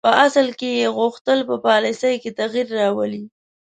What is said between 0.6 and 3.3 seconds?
یې غوښتل په پالیسي کې تغییر راولي.